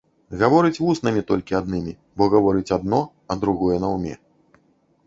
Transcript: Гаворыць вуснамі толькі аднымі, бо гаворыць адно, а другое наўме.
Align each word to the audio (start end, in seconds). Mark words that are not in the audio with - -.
Гаворыць 0.43 0.79
вуснамі 0.85 1.21
толькі 1.31 1.57
аднымі, 1.59 1.93
бо 2.17 2.29
гаворыць 2.35 2.75
адно, 2.79 3.05
а 3.33 3.39
другое 3.45 3.77
наўме. 3.87 4.21